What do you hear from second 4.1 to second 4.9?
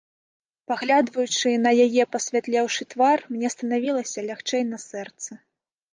лягчэй на